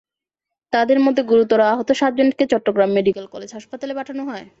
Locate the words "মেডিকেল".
2.93-3.25